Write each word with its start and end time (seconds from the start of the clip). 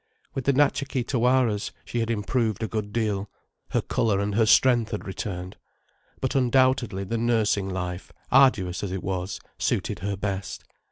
With 0.33 0.45
the 0.45 0.51
Natcha 0.53 0.87
Kee 0.87 1.03
Tawaras, 1.03 1.69
she 1.85 1.99
had 1.99 2.09
improved 2.09 2.63
a 2.63 2.67
good 2.67 2.91
deal, 2.91 3.29
her 3.69 3.83
colour 3.83 4.19
and 4.19 4.33
her 4.33 4.47
strength 4.47 4.89
had 4.89 5.05
returned. 5.05 5.57
But 6.21 6.33
undoubtedly 6.33 7.03
the 7.03 7.19
nursing 7.19 7.69
life, 7.69 8.11
arduous 8.31 8.81
as 8.81 8.91
it 8.91 9.03
was, 9.03 9.39
suited 9.59 9.99
her 9.99 10.17
best. 10.17 10.63